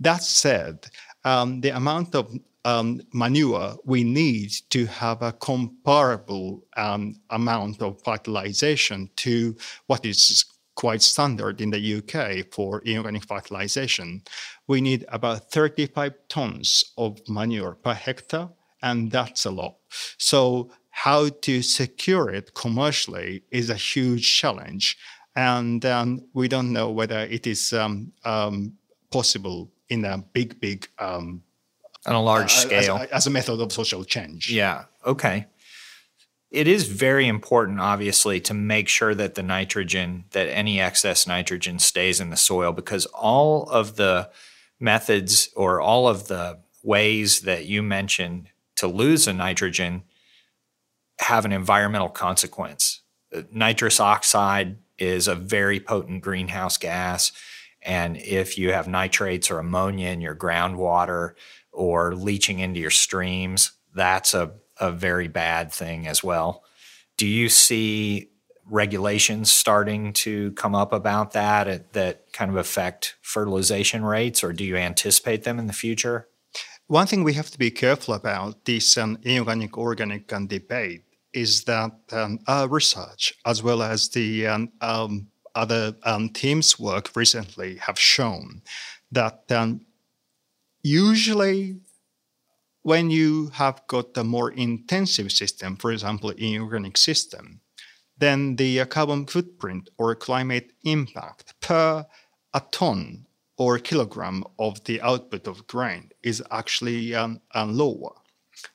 That 0.00 0.22
said, 0.22 0.86
um, 1.24 1.60
the 1.60 1.70
amount 1.70 2.14
of 2.14 2.32
um, 2.64 3.00
manure, 3.12 3.76
we 3.84 4.04
need 4.04 4.52
to 4.70 4.86
have 4.86 5.22
a 5.22 5.32
comparable 5.32 6.64
um, 6.76 7.16
amount 7.30 7.82
of 7.82 8.02
fertilization 8.02 9.10
to 9.16 9.56
what 9.86 10.04
is 10.06 10.44
quite 10.74 11.02
standard 11.02 11.60
in 11.60 11.70
the 11.70 11.96
UK 11.96 12.52
for 12.52 12.80
inorganic 12.80 13.24
fertilization. 13.24 14.22
We 14.68 14.80
need 14.80 15.04
about 15.08 15.50
35 15.50 16.14
tons 16.28 16.92
of 16.96 17.20
manure 17.28 17.74
per 17.74 17.94
hectare, 17.94 18.48
and 18.82 19.10
that's 19.10 19.44
a 19.44 19.50
lot. 19.50 19.76
So, 20.18 20.70
how 20.90 21.30
to 21.30 21.62
secure 21.62 22.28
it 22.30 22.54
commercially 22.54 23.42
is 23.50 23.70
a 23.70 23.74
huge 23.74 24.30
challenge. 24.30 24.98
And 25.34 25.84
um, 25.86 26.26
we 26.34 26.48
don't 26.48 26.72
know 26.72 26.90
whether 26.90 27.20
it 27.20 27.46
is 27.46 27.72
um, 27.72 28.12
um, 28.26 28.74
possible 29.10 29.70
in 29.88 30.04
a 30.04 30.18
big, 30.18 30.60
big 30.60 30.86
um, 30.98 31.42
on 32.06 32.14
a 32.14 32.22
large 32.22 32.52
uh, 32.52 32.60
scale 32.60 32.96
as, 32.96 33.08
as, 33.10 33.26
a 33.26 33.30
method 33.30 33.60
of 33.60 33.72
social 33.72 34.04
change. 34.04 34.50
Yeah. 34.50 34.84
Okay. 35.06 35.46
It 36.50 36.68
is 36.68 36.86
very 36.86 37.28
important, 37.28 37.80
obviously, 37.80 38.38
to 38.40 38.54
make 38.54 38.88
sure 38.88 39.14
that 39.14 39.36
the 39.36 39.42
nitrogen, 39.42 40.24
that 40.32 40.48
any 40.48 40.80
excess 40.80 41.26
nitrogen 41.26 41.78
stays 41.78 42.20
in 42.20 42.30
the 42.30 42.36
soil 42.36 42.72
because 42.72 43.06
all 43.06 43.68
of 43.70 43.96
the 43.96 44.30
methods 44.78 45.48
or 45.56 45.80
all 45.80 46.08
of 46.08 46.28
the 46.28 46.58
ways 46.82 47.40
that 47.40 47.66
you 47.66 47.82
mentioned 47.82 48.48
to 48.76 48.86
lose 48.86 49.24
the 49.24 49.32
nitrogen 49.32 50.02
have 51.20 51.44
an 51.44 51.52
environmental 51.52 52.08
consequence. 52.08 53.00
Nitrous 53.50 54.00
oxide 54.00 54.76
is 54.98 55.28
a 55.28 55.34
very 55.34 55.80
potent 55.80 56.22
greenhouse 56.22 56.76
gas. 56.76 57.32
And 57.80 58.16
if 58.16 58.58
you 58.58 58.72
have 58.72 58.86
nitrates 58.86 59.50
or 59.50 59.58
ammonia 59.58 60.08
in 60.08 60.20
your 60.20 60.34
groundwater, 60.34 61.34
or 61.72 62.14
leaching 62.14 62.58
into 62.58 62.80
your 62.80 62.90
streams. 62.90 63.72
That's 63.94 64.34
a, 64.34 64.52
a 64.78 64.92
very 64.92 65.28
bad 65.28 65.72
thing 65.72 66.06
as 66.06 66.22
well. 66.22 66.64
Do 67.16 67.26
you 67.26 67.48
see 67.48 68.30
regulations 68.64 69.50
starting 69.50 70.12
to 70.12 70.52
come 70.52 70.74
up 70.74 70.92
about 70.92 71.32
that 71.32 71.92
that 71.92 72.32
kind 72.32 72.50
of 72.50 72.56
affect 72.56 73.16
fertilization 73.20 74.04
rates, 74.04 74.42
or 74.44 74.52
do 74.52 74.64
you 74.64 74.76
anticipate 74.76 75.44
them 75.44 75.58
in 75.58 75.66
the 75.66 75.72
future? 75.72 76.28
One 76.86 77.06
thing 77.06 77.24
we 77.24 77.34
have 77.34 77.50
to 77.50 77.58
be 77.58 77.70
careful 77.70 78.14
about 78.14 78.64
this 78.64 78.96
um, 78.98 79.18
inorganic 79.22 79.78
organic 79.78 80.32
um, 80.32 80.46
debate 80.46 81.04
is 81.32 81.64
that 81.64 81.92
um, 82.12 82.38
our 82.46 82.68
research, 82.68 83.34
as 83.46 83.62
well 83.62 83.82
as 83.82 84.08
the 84.10 84.46
um, 84.46 84.72
um, 84.80 85.28
other 85.54 85.94
um, 86.04 86.28
teams' 86.28 86.78
work 86.78 87.10
recently, 87.16 87.76
have 87.76 87.98
shown 87.98 88.62
that 89.10 89.48
usually 90.82 91.80
when 92.82 93.10
you 93.10 93.48
have 93.54 93.82
got 93.86 94.16
a 94.16 94.24
more 94.24 94.50
intensive 94.50 95.30
system, 95.30 95.76
for 95.76 95.92
example, 95.92 96.30
inorganic 96.30 96.96
system, 96.96 97.60
then 98.18 98.56
the 98.56 98.80
uh, 98.80 98.86
carbon 98.86 99.26
footprint 99.26 99.88
or 99.98 100.14
climate 100.14 100.72
impact 100.84 101.54
per 101.60 102.04
a 102.54 102.62
ton 102.72 103.26
or 103.56 103.78
kilogram 103.78 104.44
of 104.58 104.82
the 104.84 105.00
output 105.00 105.46
of 105.46 105.66
grain 105.66 106.10
is 106.22 106.42
actually 106.50 107.14
um, 107.14 107.40
lower. 107.54 108.12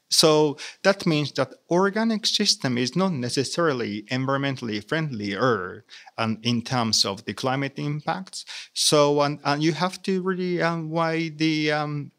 So 0.09 0.57
that 0.83 1.05
means 1.05 1.31
that 1.33 1.53
organic 1.69 2.25
system 2.25 2.77
is 2.77 2.95
not 2.95 3.11
necessarily 3.11 4.03
environmentally 4.03 4.87
friendlier 4.87 5.83
um, 6.17 6.39
in 6.43 6.61
terms 6.61 7.05
of 7.05 7.25
the 7.25 7.33
climate 7.33 7.77
impacts. 7.77 8.45
So 8.73 9.21
um, 9.21 9.39
and 9.43 9.61
you 9.61 9.73
have 9.73 10.01
to 10.03 10.21
really 10.21 10.61
um, 10.61 10.89
the 11.37 11.71
um, 11.71 12.11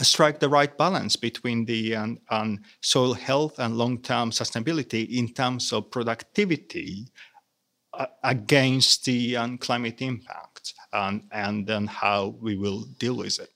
strike 0.00 0.40
the 0.40 0.48
right 0.48 0.76
balance 0.78 1.16
between 1.16 1.66
the 1.66 1.96
um, 1.96 2.18
um, 2.30 2.60
soil 2.80 3.12
health 3.12 3.58
and 3.58 3.76
long-term 3.76 4.30
sustainability 4.30 5.08
in 5.10 5.28
terms 5.28 5.72
of 5.72 5.90
productivity 5.90 7.08
uh, 7.92 8.06
against 8.24 9.04
the 9.04 9.36
um, 9.36 9.58
climate 9.58 10.00
impact 10.00 10.72
and, 10.94 11.22
and 11.30 11.66
then 11.66 11.86
how 11.86 12.34
we 12.40 12.56
will 12.56 12.84
deal 12.98 13.16
with 13.16 13.38
it. 13.38 13.50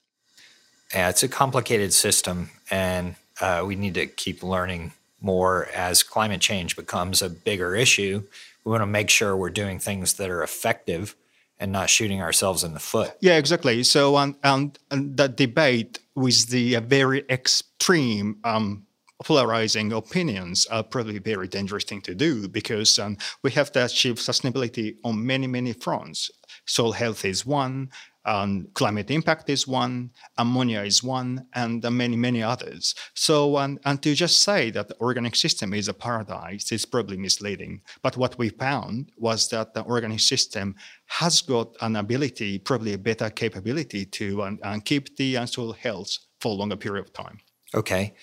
Yeah, 0.93 1.09
it's 1.09 1.23
a 1.23 1.27
complicated 1.27 1.91
system, 1.91 2.49
and 2.71 3.15
uh, 3.41 3.63
we 3.65 3.75
need 3.75 3.93
to 3.95 4.07
keep 4.07 4.43
learning 4.43 4.93
more 5.21 5.67
as 5.73 6.03
climate 6.03 6.41
change 6.41 6.75
becomes 6.75 7.21
a 7.21 7.29
bigger 7.29 7.75
issue. 7.75 8.23
We 8.63 8.71
want 8.71 8.81
to 8.81 8.87
make 8.87 9.09
sure 9.09 9.35
we're 9.35 9.49
doing 9.49 9.79
things 9.79 10.15
that 10.15 10.29
are 10.29 10.43
effective 10.43 11.15
and 11.59 11.71
not 11.71 11.89
shooting 11.89 12.21
ourselves 12.21 12.63
in 12.63 12.73
the 12.73 12.79
foot. 12.79 13.13
Yeah, 13.19 13.37
exactly. 13.37 13.83
So, 13.83 14.15
and 14.17 14.77
that 14.91 15.37
debate 15.37 15.99
with 16.15 16.49
the 16.49 16.75
uh, 16.75 16.81
very 16.81 17.25
extreme 17.29 18.37
um, 18.43 18.85
polarizing 19.23 19.91
opinions 19.91 20.67
are 20.67 20.83
probably 20.83 21.17
a 21.17 21.21
very 21.21 21.47
dangerous 21.47 21.83
thing 21.83 22.01
to 22.01 22.13
do 22.13 22.47
because 22.47 22.99
um, 22.99 23.17
we 23.41 23.51
have 23.51 23.71
to 23.71 23.85
achieve 23.85 24.15
sustainability 24.15 24.95
on 25.03 25.25
many, 25.25 25.47
many 25.47 25.73
fronts. 25.73 26.29
Soil 26.65 26.91
health 26.91 27.25
is 27.25 27.45
one, 27.45 27.89
um, 28.27 28.67
climate 28.73 29.09
impact 29.09 29.49
is 29.49 29.67
one, 29.67 30.11
ammonia 30.37 30.81
is 30.81 31.01
one, 31.01 31.47
and 31.53 31.83
uh, 31.83 31.89
many, 31.89 32.17
many 32.17 32.43
others. 32.43 32.93
So, 33.13 33.57
um, 33.57 33.79
and 33.85 34.03
to 34.03 34.13
just 34.13 34.41
say 34.41 34.69
that 34.71 34.89
the 34.89 34.99
organic 34.99 35.35
system 35.35 35.73
is 35.73 35.87
a 35.87 35.93
paradise 35.93 36.71
is 36.71 36.85
probably 36.85 37.17
misleading. 37.17 37.81
But 38.03 38.17
what 38.17 38.37
we 38.37 38.49
found 38.49 39.11
was 39.17 39.47
that 39.49 39.73
the 39.73 39.83
organic 39.85 40.19
system 40.19 40.75
has 41.05 41.41
got 41.41 41.75
an 41.81 41.95
ability, 41.95 42.59
probably 42.59 42.93
a 42.93 42.97
better 42.97 43.29
capability 43.29 44.05
to 44.05 44.43
um, 44.61 44.81
keep 44.81 45.15
the 45.15 45.37
uh, 45.37 45.45
soil 45.45 45.71
health 45.71 46.17
for 46.41 46.51
a 46.51 46.55
longer 46.55 46.75
period 46.75 47.05
of 47.05 47.13
time. 47.13 47.39
Okay. 47.73 48.13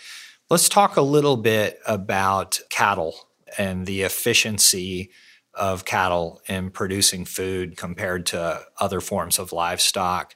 Let's 0.51 0.69
talk 0.69 0.97
a 0.97 1.03
little 1.03 1.39
bit 1.39 1.81
about 1.87 2.61
cattle 2.69 3.15
and 3.57 3.87
the 3.87 4.03
efficiency 4.03 5.11
of 5.57 5.85
cattle 5.85 6.41
in 6.49 6.71
producing 6.71 7.25
food 7.25 7.77
compared 7.77 8.27
to 8.27 8.63
other 8.79 9.01
forms 9.01 9.39
of 9.39 9.53
livestock. 9.53 10.35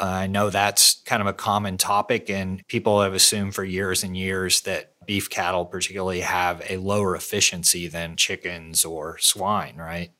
Uh, 0.00 0.04
I 0.04 0.26
know 0.26 0.50
that's 0.50 1.02
kind 1.02 1.20
of 1.20 1.28
a 1.28 1.32
common 1.32 1.78
topic, 1.78 2.28
and 2.28 2.66
people 2.66 3.02
have 3.02 3.14
assumed 3.14 3.54
for 3.54 3.62
years 3.62 4.02
and 4.02 4.16
years 4.16 4.62
that 4.62 4.94
beef 5.06 5.30
cattle, 5.30 5.64
particularly, 5.66 6.20
have 6.20 6.62
a 6.68 6.78
lower 6.78 7.14
efficiency 7.14 7.86
than 7.86 8.16
chickens 8.16 8.84
or 8.84 9.18
swine, 9.18 9.76
right? 9.76 10.10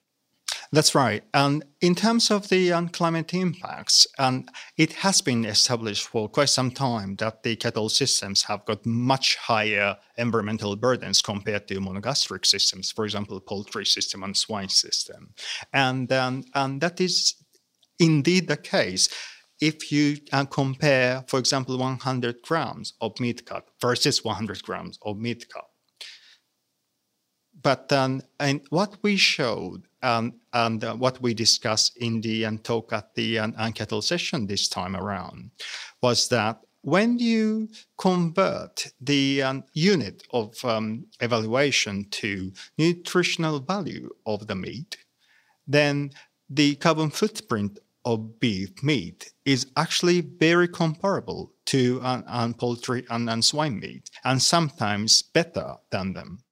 That's 0.75 0.93
right. 0.93 1.23
And 1.33 1.65
in 1.81 1.95
terms 1.95 2.33
of 2.33 2.49
the 2.49 2.73
um, 2.73 2.89
climate 2.89 3.33
impacts, 3.33 4.09
and 4.19 4.49
it 4.77 4.93
has 4.95 5.21
been 5.21 5.45
established 5.45 6.09
for 6.09 6.29
quite 6.29 6.49
some 6.49 6.73
time 6.73 7.15
that 7.17 7.45
the 7.45 7.55
cattle 7.55 7.89
systems 7.89 8.43
have 8.43 8.65
got 8.65 8.85
much 8.85 9.37
higher 9.37 9.97
environmental 10.19 10.75
burdens 10.75 11.23
compared 11.23 11.69
to 11.69 11.79
monogastric 11.79 12.45
systems, 12.45 12.91
for 12.91 13.05
example, 13.05 13.39
poultry 13.39 13.87
system 13.87 14.25
and 14.25 14.37
swine 14.37 14.69
system. 14.69 15.33
And, 15.73 16.11
um, 16.11 16.43
and 16.55 16.81
that 16.81 17.01
is 17.01 17.35
indeed 18.01 18.49
the 18.49 18.57
case 18.57 19.09
if 19.61 19.93
you 19.93 20.17
uh, 20.33 20.45
compare, 20.47 21.25
for 21.29 21.39
example, 21.39 21.79
100 21.79 22.43
grams 22.43 22.95
of 23.01 23.21
meat 23.21 23.47
cut 23.47 23.69
versus 23.81 24.25
100 24.25 24.61
grams 24.65 24.99
of 25.03 25.19
meat 25.19 25.49
cut. 25.49 25.67
But 27.65 27.91
um, 27.93 28.21
and 28.39 28.61
what 28.69 28.99
we 29.03 29.17
showed 29.17 29.89
um, 30.03 30.35
and 30.53 30.85
uh, 30.85 30.95
what 30.95 31.21
we 31.23 31.33
discussed 31.33 31.97
in 31.97 32.21
the 32.21 32.45
um, 32.45 32.59
talk 32.59 32.93
at 32.93 33.15
the 33.15 33.39
um, 33.39 33.73
cattle 33.73 34.03
session 34.03 34.47
this 34.47 34.69
time 34.69 34.95
around 34.95 35.51
was 36.03 36.29
that 36.29 36.61
when 36.83 37.19
you 37.19 37.71
convert 37.97 38.93
the 39.01 39.43
um, 39.43 39.65
unit 39.73 40.23
of 40.31 40.63
um, 40.63 41.07
evaluation 41.21 42.05
to 42.11 42.53
nutritional 42.77 43.59
value 43.59 44.11
of 44.27 44.47
the 44.47 44.55
meat, 44.55 44.99
then 45.67 46.11
the 46.51 46.75
carbon 46.75 47.09
footprint 47.09 47.79
of 48.05 48.39
beef 48.39 48.83
meat 48.83 49.33
is 49.47 49.69
actually 49.79 50.21
very 50.21 50.69
comparable 50.69 51.55
to 51.65 51.99
uh, 52.03 52.53
poultry 52.59 53.07
and, 53.09 53.31
and 53.31 53.43
swine 53.43 53.81
meat, 53.81 54.11
and 54.25 54.43
sometimes 54.43 55.23
better 55.23 55.77
than 55.91 56.13
them. 56.13 56.44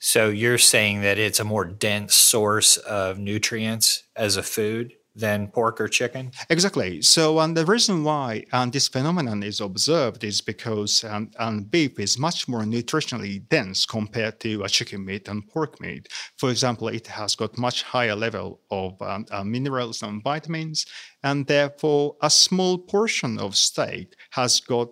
So 0.00 0.30
you're 0.30 0.58
saying 0.58 1.02
that 1.02 1.18
it's 1.18 1.40
a 1.40 1.44
more 1.44 1.66
dense 1.66 2.14
source 2.14 2.78
of 2.78 3.18
nutrients 3.18 4.04
as 4.16 4.38
a 4.38 4.42
food 4.42 4.94
than 5.14 5.48
pork 5.48 5.78
or 5.78 5.88
chicken? 5.88 6.30
Exactly. 6.48 7.02
So 7.02 7.38
um, 7.38 7.52
the 7.52 7.66
reason 7.66 8.02
why 8.02 8.44
um, 8.52 8.70
this 8.70 8.88
phenomenon 8.88 9.42
is 9.42 9.60
observed 9.60 10.24
is 10.24 10.40
because 10.40 11.04
um, 11.04 11.30
um, 11.38 11.64
beef 11.64 11.98
is 12.00 12.18
much 12.18 12.48
more 12.48 12.62
nutritionally 12.62 13.46
dense 13.48 13.84
compared 13.84 14.40
to 14.40 14.62
a 14.62 14.68
chicken 14.68 15.04
meat 15.04 15.28
and 15.28 15.46
pork 15.48 15.80
meat. 15.80 16.08
For 16.38 16.50
example, 16.50 16.88
it 16.88 17.06
has 17.06 17.34
got 17.36 17.58
much 17.58 17.82
higher 17.82 18.16
level 18.16 18.60
of 18.70 19.00
um, 19.02 19.26
uh, 19.30 19.44
minerals 19.44 20.02
and 20.02 20.22
vitamins, 20.22 20.86
and 21.22 21.46
therefore 21.46 22.16
a 22.22 22.30
small 22.30 22.78
portion 22.78 23.38
of 23.38 23.54
steak 23.54 24.14
has 24.30 24.60
got 24.60 24.88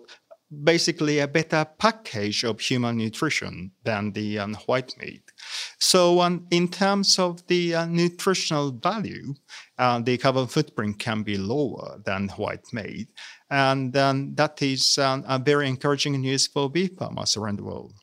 basically 0.63 1.19
a 1.19 1.27
better 1.27 1.65
package 1.77 2.43
of 2.43 2.59
human 2.59 2.97
nutrition 2.97 3.71
than 3.83 4.11
the 4.13 4.39
um, 4.39 4.55
white 4.65 4.95
meat. 4.97 5.21
So, 5.79 6.21
um, 6.21 6.47
in 6.51 6.67
terms 6.67 7.19
of 7.19 7.45
the 7.47 7.75
uh, 7.75 7.85
nutritional 7.85 8.71
value, 8.71 9.35
uh, 9.77 9.99
the 9.99 10.17
carbon 10.17 10.47
footprint 10.47 10.99
can 10.99 11.23
be 11.23 11.37
lower 11.37 11.99
than 12.03 12.29
white 12.29 12.65
meat. 12.73 13.09
And 13.49 13.95
um, 13.95 14.35
that 14.35 14.61
is 14.61 14.97
um, 14.97 15.23
a 15.27 15.39
very 15.39 15.67
encouraging 15.67 16.19
news 16.19 16.47
for 16.47 16.69
beef 16.69 16.91
farmers 16.97 17.37
around 17.37 17.59
the 17.59 17.63
world. 17.63 17.93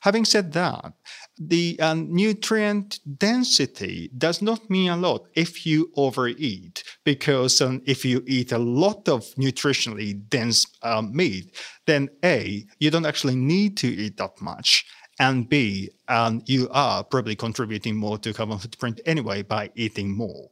Having 0.00 0.24
said 0.24 0.52
that, 0.52 0.92
the 1.38 1.78
uh, 1.80 1.94
nutrient 1.94 3.00
density 3.18 4.10
does 4.16 4.40
not 4.40 4.70
mean 4.70 4.90
a 4.90 4.96
lot 4.96 5.26
if 5.34 5.66
you 5.66 5.92
overeat, 5.96 6.82
because 7.06 7.60
um, 7.62 7.80
if 7.86 8.04
you 8.04 8.20
eat 8.26 8.50
a 8.50 8.58
lot 8.58 9.08
of 9.08 9.22
nutritionally 9.36 10.28
dense 10.28 10.66
um, 10.82 11.14
meat, 11.14 11.54
then 11.86 12.08
A, 12.24 12.66
you 12.80 12.90
don't 12.90 13.06
actually 13.06 13.36
need 13.36 13.76
to 13.76 13.86
eat 13.86 14.16
that 14.16 14.32
much. 14.42 14.84
And 15.20 15.48
B, 15.48 15.88
um, 16.08 16.42
you 16.46 16.68
are 16.72 17.04
probably 17.04 17.36
contributing 17.36 17.96
more 17.96 18.18
to 18.18 18.32
carbon 18.34 18.58
footprint 18.58 19.00
anyway 19.06 19.42
by 19.42 19.70
eating 19.76 20.14
more. 20.14 20.50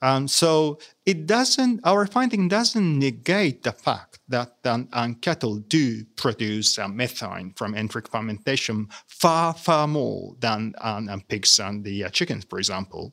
Um, 0.00 0.28
so 0.28 0.78
it 1.06 1.26
doesn't, 1.26 1.80
our 1.84 2.06
finding 2.06 2.46
doesn't 2.46 2.98
negate 2.98 3.64
the 3.64 3.72
fact 3.72 4.20
that 4.28 4.54
um, 4.64 4.88
um, 4.92 5.14
cattle 5.16 5.56
do 5.56 6.04
produce 6.16 6.78
methane 6.88 7.52
from 7.56 7.74
enteric 7.74 8.08
fermentation 8.08 8.88
far, 9.08 9.54
far 9.54 9.88
more 9.88 10.36
than 10.38 10.74
um, 10.80 11.08
um, 11.08 11.20
pigs 11.22 11.58
and 11.58 11.82
the 11.84 12.04
uh, 12.04 12.08
chickens, 12.10 12.44
for 12.44 12.58
example. 12.58 13.12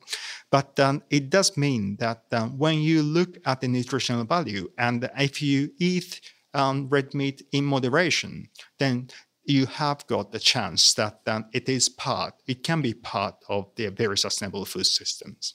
But 0.50 0.78
um, 0.78 1.02
it 1.10 1.28
does 1.28 1.56
mean 1.56 1.96
that 1.96 2.22
when 2.56 2.78
you 2.78 3.02
look 3.02 3.36
at 3.44 3.60
the 3.60 3.68
nutritional 3.68 4.24
value 4.24 4.68
and 4.78 5.10
if 5.18 5.42
you 5.42 5.70
eat 5.78 6.20
red 6.54 7.12
meat 7.14 7.42
in 7.52 7.64
moderation, 7.64 8.48
then 8.78 9.08
you 9.44 9.66
have 9.66 10.06
got 10.06 10.32
the 10.32 10.38
chance 10.38 10.94
that 10.94 11.20
it 11.52 11.68
is 11.68 11.88
part, 11.88 12.34
it 12.46 12.62
can 12.62 12.80
be 12.80 12.94
part 12.94 13.34
of 13.48 13.70
the 13.76 13.88
very 13.88 14.18
sustainable 14.18 14.64
food 14.64 14.86
systems 14.86 15.54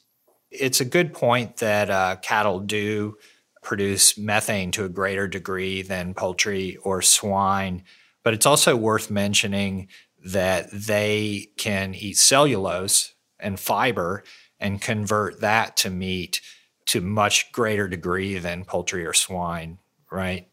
it's 0.51 0.81
a 0.81 0.85
good 0.85 1.13
point 1.13 1.57
that 1.57 1.89
uh, 1.89 2.17
cattle 2.21 2.59
do 2.59 3.17
produce 3.63 4.17
methane 4.17 4.71
to 4.71 4.85
a 4.85 4.89
greater 4.89 5.27
degree 5.27 5.81
than 5.81 6.13
poultry 6.13 6.77
or 6.77 7.01
swine. 7.01 7.83
But 8.23 8.33
it's 8.33 8.45
also 8.45 8.75
worth 8.75 9.09
mentioning 9.09 9.87
that 10.23 10.69
they 10.71 11.49
can 11.57 11.95
eat 11.95 12.17
cellulose 12.17 13.13
and 13.39 13.59
fiber 13.59 14.23
and 14.59 14.81
convert 14.81 15.41
that 15.41 15.77
to 15.77 15.89
meat 15.89 16.41
to 16.87 17.01
much 17.01 17.51
greater 17.51 17.87
degree 17.87 18.37
than 18.37 18.65
poultry 18.65 19.05
or 19.05 19.13
swine, 19.13 19.79
right? 20.11 20.47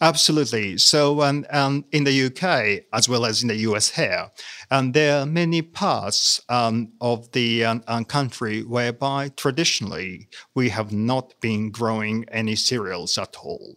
Absolutely. 0.00 0.78
So, 0.78 1.22
um, 1.22 1.44
um, 1.50 1.84
in 1.92 2.04
the 2.04 2.26
UK 2.26 2.84
as 2.92 3.08
well 3.08 3.24
as 3.24 3.42
in 3.42 3.48
the 3.48 3.56
US 3.56 3.90
here, 3.90 4.30
um, 4.70 4.92
there 4.92 5.20
are 5.20 5.26
many 5.26 5.62
parts 5.62 6.40
um, 6.48 6.92
of 7.00 7.30
the 7.32 7.64
um, 7.64 7.82
um, 7.86 8.04
country 8.04 8.62
whereby 8.62 9.28
traditionally 9.36 10.28
we 10.54 10.68
have 10.68 10.92
not 10.92 11.34
been 11.40 11.70
growing 11.70 12.24
any 12.30 12.56
cereals 12.56 13.18
at 13.18 13.36
all. 13.36 13.76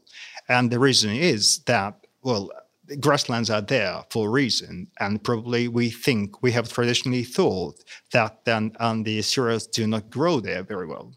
And 0.50 0.72
the 0.72 0.80
reason 0.80 1.12
is 1.12 1.60
that, 1.66 2.06
well, 2.22 2.50
grasslands 3.00 3.50
are 3.50 3.62
there 3.62 4.04
for 4.10 4.28
a 4.28 4.32
reason, 4.32 4.88
and 5.00 5.24
probably 5.24 5.68
we 5.68 5.90
think 5.90 6.44
we 6.44 6.52
have 6.52 6.72
traditionally 6.72 7.24
thought 7.24 7.82
that 8.12 8.44
then 8.46 8.74
the 9.04 9.22
cereals 9.22 9.68
do 9.68 9.88
not 9.88 10.10
grow 10.10 10.40
there 10.40 10.64
very 10.64 10.86
well. 10.86 11.14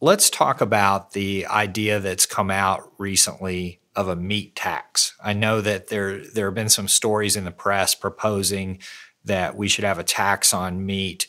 Let's 0.00 0.30
talk 0.30 0.60
about 0.60 1.12
the 1.12 1.44
idea 1.46 2.00
that's 2.00 2.24
come 2.24 2.50
out 2.50 2.90
recently 2.98 3.79
of 3.96 4.08
a 4.08 4.16
meat 4.16 4.54
tax. 4.54 5.14
I 5.22 5.32
know 5.32 5.60
that 5.60 5.88
there 5.88 6.18
there 6.18 6.46
have 6.46 6.54
been 6.54 6.68
some 6.68 6.88
stories 6.88 7.36
in 7.36 7.44
the 7.44 7.50
press 7.50 7.94
proposing 7.94 8.78
that 9.24 9.56
we 9.56 9.68
should 9.68 9.84
have 9.84 9.98
a 9.98 10.04
tax 10.04 10.54
on 10.54 10.86
meat 10.86 11.26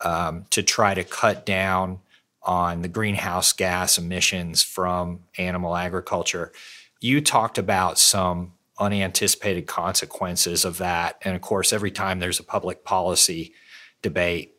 um, 0.00 0.44
to 0.50 0.62
try 0.62 0.94
to 0.94 1.04
cut 1.04 1.46
down 1.46 2.00
on 2.42 2.82
the 2.82 2.88
greenhouse 2.88 3.52
gas 3.52 3.98
emissions 3.98 4.62
from 4.62 5.20
animal 5.38 5.76
agriculture. 5.76 6.52
You 7.00 7.20
talked 7.20 7.58
about 7.58 7.98
some 7.98 8.52
unanticipated 8.78 9.66
consequences 9.66 10.64
of 10.64 10.78
that, 10.78 11.16
and 11.22 11.34
of 11.34 11.40
course, 11.40 11.72
every 11.72 11.90
time 11.90 12.18
there's 12.18 12.40
a 12.40 12.44
public 12.44 12.84
policy 12.84 13.54
debate, 14.02 14.54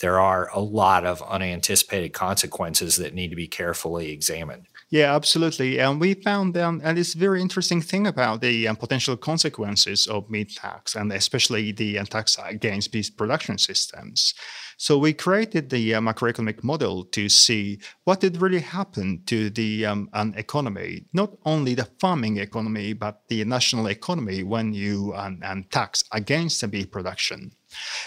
there 0.00 0.18
are 0.18 0.50
a 0.52 0.60
lot 0.60 1.04
of 1.04 1.22
unanticipated 1.22 2.12
consequences 2.12 2.96
that 2.96 3.14
need 3.14 3.28
to 3.28 3.36
be 3.36 3.46
carefully 3.46 4.10
examined. 4.10 4.66
Yeah, 4.90 5.14
absolutely. 5.14 5.78
And 5.78 6.00
we 6.00 6.14
found, 6.14 6.56
um, 6.56 6.80
and 6.82 6.98
it's 6.98 7.14
very 7.14 7.40
interesting 7.40 7.80
thing 7.80 8.08
about 8.08 8.40
the 8.40 8.66
um, 8.66 8.74
potential 8.74 9.16
consequences 9.16 10.08
of 10.08 10.28
meat 10.28 10.56
tax, 10.56 10.96
and 10.96 11.12
especially 11.12 11.70
the 11.70 12.00
uh, 12.00 12.04
tax 12.04 12.36
against 12.44 12.90
beef 12.90 13.16
production 13.16 13.56
systems. 13.56 14.34
So 14.78 14.98
we 14.98 15.12
created 15.12 15.70
the 15.70 15.94
uh, 15.94 16.00
macroeconomic 16.00 16.64
model 16.64 17.04
to 17.04 17.28
see 17.28 17.78
what 18.02 18.18
did 18.18 18.40
really 18.40 18.60
happen 18.60 19.22
to 19.26 19.50
the 19.50 19.86
um, 19.86 20.08
an 20.12 20.34
economy, 20.36 21.04
not 21.12 21.36
only 21.44 21.74
the 21.74 21.88
farming 22.00 22.38
economy, 22.38 22.92
but 22.92 23.22
the 23.28 23.44
national 23.44 23.86
economy 23.86 24.42
when 24.42 24.72
you 24.74 25.12
um, 25.14 25.64
tax 25.70 26.02
against 26.10 26.62
the 26.62 26.66
beef 26.68 26.90
production. 26.90 27.52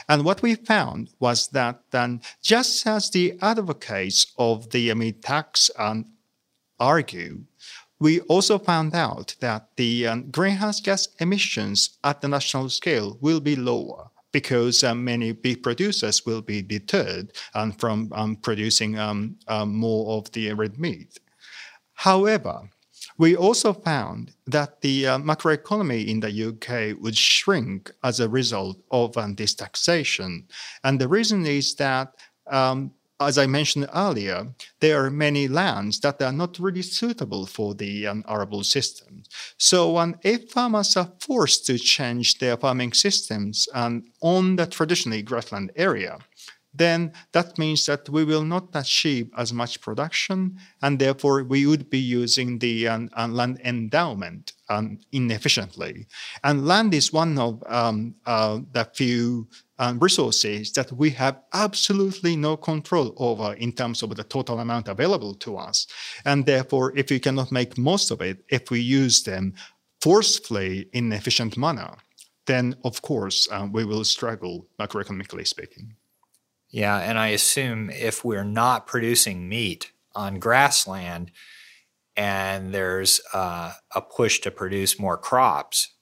And 0.10 0.25
what 0.25 0.42
we 0.42 0.56
found 0.56 1.12
was 1.20 1.48
that 1.50 1.80
then, 1.92 2.22
just 2.42 2.86
as 2.86 3.10
the 3.10 3.38
advocates 3.42 4.34
of 4.38 4.70
the 4.72 4.94
meat 4.96 5.22
tax 5.22 5.72
um, 5.78 6.08
argue, 6.84 7.44
we 8.00 8.20
also 8.22 8.60
found 8.60 8.94
out 8.94 9.36
that 9.40 9.70
the 9.78 10.08
um, 10.08 10.30
greenhouse 10.30 10.82
gas 10.82 11.08
emissions 11.20 11.98
at 12.04 12.22
the 12.22 12.28
national 12.28 12.70
scale 12.70 13.18
will 13.22 13.40
be 13.40 13.56
lower 13.56 14.10
because 14.34 14.84
um, 14.84 15.06
many 15.06 15.32
beef 15.32 15.62
producers 15.62 16.25
will 16.25 16.42
be 16.42 16.62
deterred 16.62 17.32
um, 17.54 17.72
from 17.72 18.12
um, 18.13 18.36
producing 18.36 19.00
um, 19.00 19.38
um, 19.48 19.74
more 19.74 20.18
of 20.18 20.30
the 20.34 20.52
red 20.54 20.78
meat. 20.78 21.20
However, 21.94 22.70
we 23.18 23.36
also 23.36 23.72
found 23.74 24.34
that 24.48 24.82
the 24.82 25.08
uh, 25.08 25.18
macroeconomy 25.20 26.08
in 26.08 26.20
the 26.20 26.34
UK 26.50 27.00
would 27.02 27.16
shrink 27.16 27.92
as 28.04 28.20
a 28.20 28.28
result 28.28 28.78
of 28.92 29.16
this 29.38 29.54
taxation. 29.54 30.48
And 30.84 31.00
the 31.00 31.08
reason 31.08 31.46
is 31.46 31.75
that 31.75 32.16
um, 32.48 32.92
as 33.27 33.38
I 33.38 33.48
mentioned 33.48 33.88
earlier, 33.94 34.48
there 34.80 35.03
are 35.03 35.10
many 35.10 35.48
lands 35.48 36.00
that 36.01 36.22
are 36.22 36.32
not 36.32 36.60
really 36.60 36.82
suitable 36.82 37.46
for 37.46 37.74
the 37.74 38.08
um, 38.08 38.24
arable 38.27 38.63
system. 38.63 39.24
So 39.58 39.98
um, 39.98 40.15
if 40.24 40.52
farmers 40.52 40.97
are 40.97 41.12
forced 41.19 41.65
to 41.67 41.78
change 41.78 42.39
their 42.39 42.58
farming 42.58 42.93
systems 42.93 43.67
um, 43.74 44.04
on 44.21 44.56
the 44.56 44.65
traditionally 44.65 45.21
grassland 45.21 45.71
area, 45.76 46.19
then 46.74 47.13
that 47.34 47.58
means 47.58 47.86
that 47.86 48.10
we 48.10 48.24
will 48.24 48.43
not 48.43 48.69
achieve 48.74 49.30
as 49.38 49.54
much 49.54 49.80
production, 49.80 50.58
and 50.82 50.97
therefore 50.97 51.43
we 51.43 51.65
would 51.65 51.89
be 51.89 52.00
using 52.00 52.58
the 52.60 52.88
um, 52.88 53.10
uh, 53.15 53.28
land 53.28 53.60
endowment 53.63 54.54
um, 54.69 54.97
inefficiently. 55.12 56.08
And 56.43 56.65
land 56.65 56.93
is 56.93 57.13
one 57.13 57.38
of 57.38 57.63
um, 57.67 58.15
uh, 58.26 58.60
the 58.71 58.86
few 58.86 59.47
resources 60.00 60.72
that 60.74 60.91
we 60.91 61.10
have 61.12 61.41
absolutely 61.54 62.36
no 62.36 62.58
control 62.58 63.13
over 63.17 63.54
in 63.54 63.72
terms 63.72 64.04
of 64.04 64.15
the 64.15 64.24
total 64.24 64.60
amount 64.60 64.88
available 64.88 65.34
to 65.36 65.58
us. 65.58 65.88
And 66.26 66.46
therefore, 66.46 66.93
if 66.96 67.10
we 67.10 67.19
cannot 67.19 67.52
make 67.52 67.78
most 67.78 68.12
of 68.12 68.22
it, 68.22 68.43
if 68.50 68.72
we 68.72 68.80
use 68.80 69.24
them 69.24 69.54
forcefully 70.02 70.89
in 70.93 71.06
an 71.06 71.13
efficient 71.13 71.58
manner, 71.58 71.96
then 72.46 72.76
of 72.84 73.02
course 73.02 73.48
um, 73.52 73.72
we 73.72 73.86
will 73.86 74.04
struggle 74.04 74.67
macroeconomically 74.80 75.48
speaking. 75.48 75.96
Yeah, 76.69 76.98
and 76.98 77.19
I 77.19 77.28
assume 77.28 77.89
if 77.89 78.26
we're 78.26 78.43
not 78.43 78.88
producing 78.88 79.48
meat 79.48 79.91
on 80.15 80.39
grassland 80.39 81.32
and 82.15 82.74
there's 82.74 83.22
uh, 83.34 83.74
a 83.96 84.02
push 84.02 84.39
to 84.39 84.52
produce 84.52 85.00
more 85.00 85.17
crops, 85.17 85.93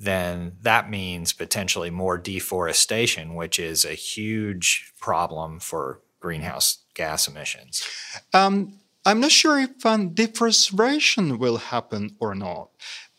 then 0.00 0.56
that 0.62 0.88
means 0.88 1.34
potentially 1.34 1.90
more 1.90 2.16
deforestation, 2.16 3.34
which 3.34 3.58
is 3.58 3.84
a 3.84 3.92
huge 3.92 4.92
problem 4.98 5.60
for 5.60 6.00
greenhouse 6.20 6.78
gas 6.94 7.28
emissions. 7.28 7.86
Um, 8.32 8.78
I'm 9.04 9.20
not 9.20 9.30
sure 9.30 9.58
if 9.58 9.84
um, 9.84 10.10
deforestation 10.14 11.38
will 11.38 11.58
happen 11.58 12.16
or 12.18 12.34
not. 12.34 12.70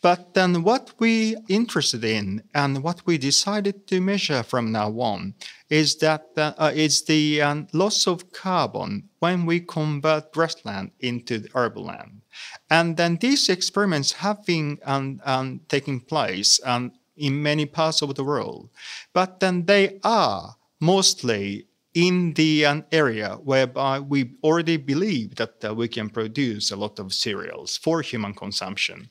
But 0.02 0.34
then 0.34 0.64
what 0.64 0.92
we 0.98 1.36
interested 1.48 2.02
in 2.02 2.42
and 2.52 2.82
what 2.82 3.06
we 3.06 3.18
decided 3.18 3.86
to 3.86 4.00
measure 4.00 4.42
from 4.42 4.72
now 4.72 4.90
on 4.98 5.34
is 5.70 5.96
that 5.98 6.26
uh, 6.36 6.72
is 6.74 7.04
the 7.04 7.40
um, 7.40 7.68
loss 7.72 8.08
of 8.08 8.32
carbon 8.32 9.08
when 9.22 9.46
we 9.46 9.60
convert 9.60 10.32
grassland 10.32 10.90
into 10.98 11.46
urban 11.54 11.84
land. 11.84 12.22
And 12.68 12.96
then 12.96 13.18
these 13.20 13.48
experiments 13.48 14.10
have 14.14 14.44
been 14.44 14.80
um, 14.84 15.20
um, 15.24 15.60
taking 15.68 16.00
place 16.00 16.58
um, 16.64 16.90
in 17.16 17.40
many 17.40 17.64
parts 17.64 18.02
of 18.02 18.16
the 18.16 18.24
world. 18.24 18.68
But 19.12 19.38
then 19.38 19.66
they 19.66 20.00
are 20.02 20.56
mostly 20.80 21.68
in 21.94 22.32
the 22.32 22.66
um, 22.66 22.84
area 22.90 23.38
whereby 23.44 24.00
we 24.00 24.32
already 24.42 24.76
believe 24.76 25.36
that 25.36 25.64
uh, 25.64 25.72
we 25.72 25.86
can 25.86 26.10
produce 26.10 26.72
a 26.72 26.76
lot 26.76 26.98
of 26.98 27.14
cereals 27.14 27.76
for 27.76 28.02
human 28.02 28.34
consumption. 28.34 29.08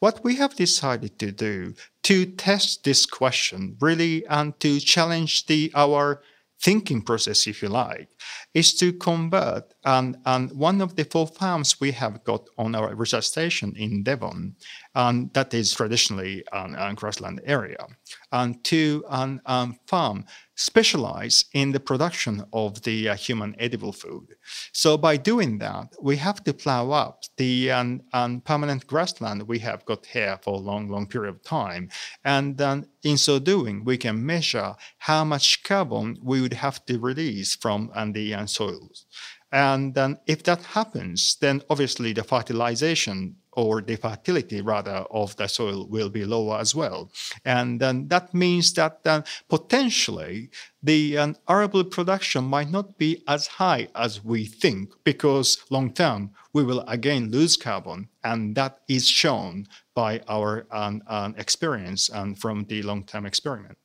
What 0.00 0.24
we 0.24 0.34
have 0.34 0.56
decided 0.56 1.16
to 1.20 1.30
do 1.30 1.74
to 2.02 2.26
test 2.26 2.82
this 2.82 3.06
question 3.06 3.76
really 3.78 4.26
and 4.26 4.58
to 4.58 4.80
challenge 4.80 5.46
the 5.46 5.70
our 5.76 6.22
thinking 6.60 7.02
process, 7.02 7.46
if 7.46 7.62
you 7.62 7.68
like, 7.68 8.08
is 8.54 8.74
to 8.74 8.92
convert 8.92 9.74
and, 9.88 10.18
and 10.26 10.52
one 10.52 10.82
of 10.82 10.96
the 10.96 11.04
four 11.04 11.26
farms 11.26 11.80
we 11.80 11.92
have 11.92 12.22
got 12.22 12.46
on 12.58 12.74
our 12.74 12.94
research 12.94 13.26
station 13.26 13.74
in 13.74 14.02
Devon, 14.02 14.54
and 14.94 15.32
that 15.32 15.54
is 15.54 15.72
traditionally 15.72 16.44
an, 16.52 16.74
an 16.74 16.94
grassland 16.94 17.40
area, 17.46 17.86
and 18.30 18.62
to 18.64 19.02
an 19.08 19.40
um, 19.46 19.78
farm 19.86 20.26
specialize 20.56 21.46
in 21.54 21.72
the 21.72 21.80
production 21.80 22.44
of 22.52 22.82
the 22.82 23.08
uh, 23.08 23.14
human 23.14 23.54
edible 23.58 23.92
food. 23.92 24.26
So 24.72 24.98
by 24.98 25.16
doing 25.16 25.58
that, 25.58 25.94
we 26.02 26.16
have 26.16 26.42
to 26.44 26.52
plow 26.52 26.90
up 26.90 27.22
the 27.36 27.70
um, 27.70 28.02
um, 28.12 28.40
permanent 28.40 28.86
grassland 28.86 29.42
we 29.44 29.60
have 29.60 29.84
got 29.86 30.04
here 30.04 30.36
for 30.42 30.54
a 30.54 30.64
long, 30.70 30.88
long 30.88 31.06
period 31.06 31.34
of 31.34 31.42
time. 31.44 31.88
And 32.24 32.58
then 32.58 32.88
in 33.04 33.16
so 33.16 33.38
doing, 33.38 33.84
we 33.84 33.96
can 33.96 34.26
measure 34.26 34.74
how 34.98 35.24
much 35.24 35.62
carbon 35.62 36.18
we 36.22 36.40
would 36.40 36.54
have 36.54 36.84
to 36.86 36.98
release 36.98 37.54
from 37.54 37.90
um, 37.94 38.12
the 38.12 38.34
uh, 38.34 38.46
soils. 38.46 39.06
And 39.52 39.94
then 39.94 40.18
if 40.26 40.42
that 40.44 40.62
happens, 40.62 41.36
then 41.36 41.62
obviously 41.70 42.12
the 42.12 42.24
fertilization 42.24 43.36
or 43.52 43.80
the 43.80 43.96
fertility 43.96 44.60
rather 44.60 45.04
of 45.10 45.34
the 45.36 45.48
soil 45.48 45.86
will 45.88 46.08
be 46.08 46.24
lower 46.24 46.58
as 46.60 46.74
well. 46.76 47.10
And 47.44 47.80
then 47.80 48.06
that 48.08 48.32
means 48.32 48.72
that 48.74 49.00
uh, 49.04 49.22
potentially 49.48 50.50
the 50.80 51.18
um, 51.18 51.36
arable 51.48 51.82
production 51.82 52.44
might 52.44 52.70
not 52.70 52.98
be 52.98 53.24
as 53.26 53.46
high 53.46 53.88
as 53.96 54.24
we 54.24 54.44
think 54.44 54.92
because 55.02 55.58
long 55.70 55.92
term 55.92 56.30
we 56.52 56.62
will 56.62 56.82
again 56.82 57.32
lose 57.32 57.56
carbon. 57.56 58.08
And 58.22 58.54
that 58.54 58.78
is 58.86 59.08
shown 59.08 59.66
by 59.92 60.20
our 60.28 60.66
um, 60.70 61.02
um, 61.08 61.34
experience 61.36 62.08
and 62.10 62.38
from 62.38 62.64
the 62.64 62.82
long 62.82 63.02
term 63.02 63.26
experiment. 63.26 63.78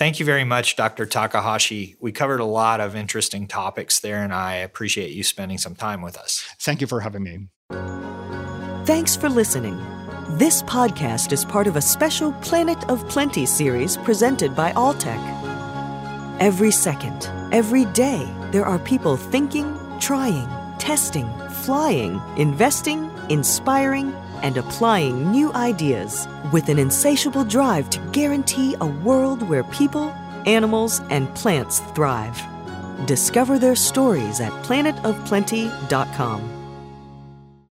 Thank 0.00 0.18
you 0.18 0.24
very 0.24 0.44
much, 0.44 0.76
Dr. 0.76 1.04
Takahashi. 1.04 1.94
We 2.00 2.10
covered 2.10 2.40
a 2.40 2.46
lot 2.46 2.80
of 2.80 2.96
interesting 2.96 3.46
topics 3.46 3.98
there, 3.98 4.24
and 4.24 4.32
I 4.32 4.54
appreciate 4.54 5.10
you 5.10 5.22
spending 5.22 5.58
some 5.58 5.74
time 5.74 6.00
with 6.00 6.16
us. 6.16 6.42
Thank 6.58 6.80
you 6.80 6.86
for 6.86 7.00
having 7.00 7.22
me. 7.22 7.48
Thanks 8.86 9.14
for 9.14 9.28
listening. 9.28 9.76
This 10.38 10.62
podcast 10.62 11.32
is 11.32 11.44
part 11.44 11.66
of 11.66 11.76
a 11.76 11.82
special 11.82 12.32
Planet 12.40 12.82
of 12.88 13.06
Plenty 13.10 13.44
series 13.44 13.98
presented 13.98 14.56
by 14.56 14.72
Alltech. 14.72 15.20
Every 16.40 16.70
second, 16.70 17.30
every 17.52 17.84
day, 17.84 18.26
there 18.52 18.64
are 18.64 18.78
people 18.78 19.18
thinking, 19.18 19.78
trying, 20.00 20.48
testing, 20.78 21.30
flying, 21.66 22.22
investing, 22.38 23.10
inspiring, 23.28 24.14
and 24.42 24.56
applying 24.56 25.30
new 25.30 25.52
ideas 25.54 26.28
with 26.52 26.68
an 26.68 26.78
insatiable 26.78 27.44
drive 27.44 27.90
to 27.90 27.98
guarantee 28.12 28.76
a 28.80 28.86
world 28.86 29.42
where 29.48 29.64
people, 29.64 30.10
animals, 30.46 31.00
and 31.10 31.34
plants 31.34 31.80
thrive. 31.94 32.40
Discover 33.06 33.58
their 33.58 33.76
stories 33.76 34.40
at 34.40 34.52
planetofplenty.com. 34.64 36.59